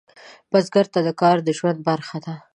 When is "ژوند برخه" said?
1.57-2.17